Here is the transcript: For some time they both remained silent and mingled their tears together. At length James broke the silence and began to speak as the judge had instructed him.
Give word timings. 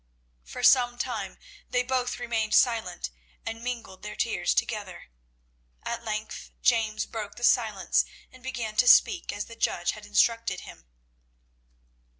For 0.43 0.63
some 0.63 0.97
time 0.97 1.37
they 1.69 1.83
both 1.83 2.17
remained 2.17 2.55
silent 2.55 3.11
and 3.45 3.63
mingled 3.63 4.01
their 4.01 4.15
tears 4.15 4.55
together. 4.55 5.11
At 5.83 6.03
length 6.03 6.49
James 6.63 7.05
broke 7.05 7.35
the 7.35 7.43
silence 7.43 8.03
and 8.31 8.41
began 8.41 8.75
to 8.77 8.87
speak 8.87 9.31
as 9.31 9.45
the 9.45 9.55
judge 9.55 9.91
had 9.91 10.07
instructed 10.07 10.61
him. 10.61 10.87